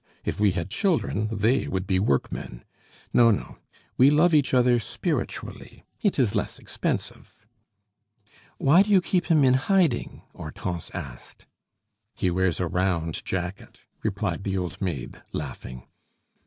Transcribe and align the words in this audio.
If 0.25 0.39
we 0.39 0.53
had 0.53 0.71
children, 0.71 1.29
they 1.31 1.67
would 1.67 1.85
be 1.85 1.99
workmen. 1.99 2.63
No, 3.13 3.29
no; 3.29 3.59
we 3.97 4.09
love 4.09 4.33
each 4.33 4.51
other 4.51 4.79
spiritually; 4.79 5.83
it 6.01 6.17
is 6.17 6.33
less 6.33 6.57
expensive." 6.57 7.45
"Why 8.57 8.81
do 8.81 8.89
you 8.89 8.99
keep 8.99 9.27
him 9.27 9.43
in 9.43 9.53
hiding?" 9.53 10.23
Hortense 10.33 10.89
asked. 10.95 11.45
"He 12.15 12.31
wears 12.31 12.59
a 12.59 12.65
round 12.65 13.23
jacket," 13.23 13.81
replied 14.01 14.43
the 14.43 14.57
old 14.57 14.81
maid, 14.81 15.21
laughing. 15.33 15.83